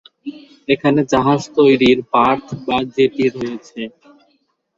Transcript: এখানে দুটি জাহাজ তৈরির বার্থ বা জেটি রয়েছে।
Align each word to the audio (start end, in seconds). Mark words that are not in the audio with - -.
এখানে 0.67 0.99
দুটি 0.99 1.11
জাহাজ 1.13 1.41
তৈরির 1.55 1.99
বার্থ 2.11 2.47
বা 2.65 2.77
জেটি 2.93 3.25
রয়েছে। 3.35 3.81